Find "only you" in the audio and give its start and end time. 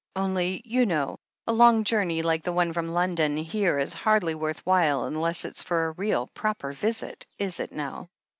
0.15-0.87